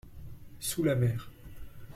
[0.59, 1.29] Sous la mer.